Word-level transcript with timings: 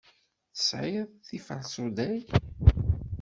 Tesɛid 0.55 1.07
tiferṣuday? 1.27 2.19